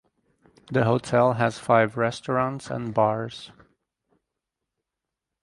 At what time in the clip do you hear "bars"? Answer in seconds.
2.91-3.51